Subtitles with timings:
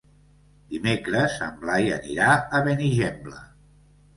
[0.71, 3.45] Dimecres en Blai anirà a Benigembla.